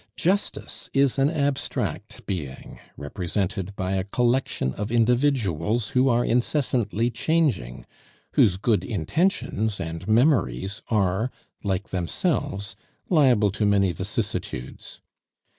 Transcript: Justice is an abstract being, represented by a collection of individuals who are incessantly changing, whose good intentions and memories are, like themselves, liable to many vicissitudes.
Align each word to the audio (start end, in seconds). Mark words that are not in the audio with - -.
Justice 0.17 0.89
is 0.95 1.19
an 1.19 1.29
abstract 1.29 2.25
being, 2.25 2.79
represented 2.97 3.75
by 3.75 3.91
a 3.93 4.03
collection 4.03 4.73
of 4.73 4.91
individuals 4.91 5.89
who 5.89 6.09
are 6.09 6.25
incessantly 6.25 7.11
changing, 7.11 7.85
whose 8.31 8.57
good 8.57 8.83
intentions 8.83 9.79
and 9.79 10.07
memories 10.07 10.81
are, 10.87 11.29
like 11.61 11.89
themselves, 11.89 12.75
liable 13.11 13.51
to 13.51 13.63
many 13.63 13.91
vicissitudes. 13.91 15.01